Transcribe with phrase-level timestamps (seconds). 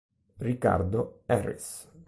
[0.39, 1.93] Ricardo Harris